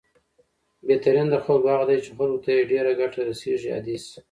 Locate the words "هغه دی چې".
1.73-2.11